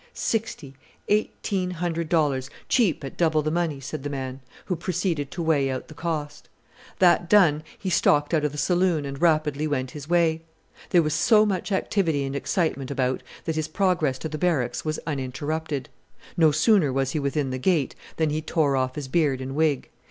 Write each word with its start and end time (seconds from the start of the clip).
"Sixty! 0.15 0.73
eighteen 1.09 1.69
hundred 1.69 2.09
dollars, 2.09 2.49
cheap 2.67 3.03
at 3.03 3.17
double 3.17 3.43
the 3.43 3.51
money," 3.51 3.79
said 3.79 4.01
the 4.01 4.09
man, 4.09 4.41
who 4.65 4.75
proceeded 4.75 5.29
to 5.29 5.43
weigh 5.43 5.69
out 5.69 5.89
the 5.89 5.93
cost. 5.93 6.49
That 6.97 7.29
done 7.29 7.61
he 7.77 7.91
stalked 7.91 8.33
out 8.33 8.43
of 8.43 8.51
the 8.51 8.57
saloon 8.57 9.05
and 9.05 9.21
rapidly 9.21 9.67
went 9.67 9.91
his 9.91 10.09
way. 10.09 10.41
There 10.89 11.03
was 11.03 11.13
so 11.13 11.45
much 11.45 11.71
activity 11.71 12.23
and 12.23 12.35
excitement 12.35 12.89
about 12.89 13.21
that 13.45 13.55
his 13.55 13.67
progress 13.67 14.17
to 14.17 14.27
the 14.27 14.39
Barracks 14.39 14.83
was 14.83 14.99
uninterrupted. 15.05 15.87
No 16.35 16.49
sooner 16.51 16.91
was 16.91 17.11
he 17.11 17.19
within 17.19 17.51
the 17.51 17.59
gate 17.59 17.93
than 18.17 18.31
he 18.31 18.41
tore 18.41 18.75
off 18.75 18.95
his 18.95 19.07
beard 19.07 19.39
and 19.39 19.53
wig. 19.53 19.87